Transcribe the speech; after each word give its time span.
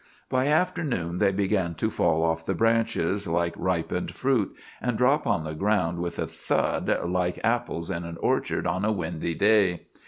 By 0.29 0.47
afternoon 0.47 1.19
they 1.19 1.31
began 1.31 1.75
to 1.75 1.91
fall 1.91 2.23
off 2.23 2.43
the 2.43 2.55
branches 2.55 3.27
like 3.27 3.53
ripened 3.55 4.15
fruit, 4.15 4.55
and 4.81 4.97
drop 4.97 5.27
on 5.27 5.43
the 5.43 5.53
ground 5.53 5.99
with 5.99 6.17
a 6.17 6.25
thud 6.25 6.99
like 7.07 7.39
apples 7.43 7.91
in 7.91 8.03
an 8.03 8.17
orchard 8.19 8.65
on 8.65 8.83
a 8.83 8.91
windy 8.91 9.35
day. 9.35 9.81